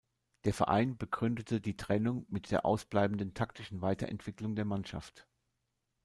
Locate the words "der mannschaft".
4.55-5.27